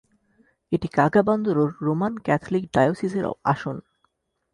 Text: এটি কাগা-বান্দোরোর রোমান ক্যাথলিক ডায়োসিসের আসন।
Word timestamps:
এটি 0.71 0.87
কাগা-বান্দোরোর 0.87 1.71
রোমান 1.81 2.13
ক্যাথলিক 2.17 2.63
ডায়োসিসের 2.73 3.25
আসন। 3.43 3.75